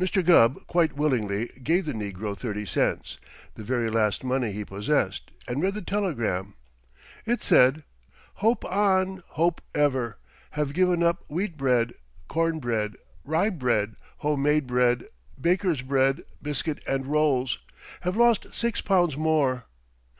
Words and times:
Mr. 0.00 0.24
Gubb 0.24 0.66
quite 0.66 0.94
willingly 0.96 1.46
gave 1.62 1.84
the 1.84 1.92
negro 1.92 2.36
thirty 2.36 2.66
cents, 2.66 3.18
the 3.54 3.62
very 3.62 3.88
last 3.88 4.24
money 4.24 4.50
he 4.50 4.64
possessed, 4.64 5.30
and 5.46 5.62
read 5.62 5.74
the 5.74 5.80
telegram. 5.80 6.54
It 7.24 7.40
said: 7.40 7.84
Hope 8.42 8.64
on, 8.64 9.22
hope 9.28 9.60
ever. 9.72 10.18
Have 10.58 10.72
given 10.72 11.04
up 11.04 11.22
wheat 11.28 11.56
bread, 11.56 11.92
corn 12.26 12.58
bread, 12.58 12.96
rye 13.24 13.48
bread, 13.50 13.94
home 14.16 14.42
made 14.42 14.66
bread, 14.66 15.04
bakers' 15.40 15.82
bread, 15.82 16.24
biscuit 16.42 16.82
and 16.84 17.06
rolls. 17.06 17.60
Have 18.00 18.16
lost 18.16 18.52
six 18.52 18.80
pounds 18.80 19.16
more. 19.16 19.66